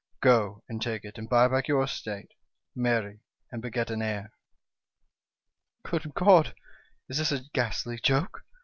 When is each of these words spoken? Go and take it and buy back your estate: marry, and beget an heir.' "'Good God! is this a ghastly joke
Go 0.23 0.63
and 0.67 0.81
take 0.81 1.05
it 1.05 1.19
and 1.19 1.29
buy 1.29 1.47
back 1.47 1.67
your 1.67 1.83
estate: 1.83 2.31
marry, 2.75 3.19
and 3.51 3.61
beget 3.61 3.91
an 3.91 4.01
heir.' 4.01 4.33
"'Good 5.83 6.15
God! 6.15 6.55
is 7.07 7.19
this 7.19 7.31
a 7.31 7.41
ghastly 7.53 7.99
joke 7.99 8.43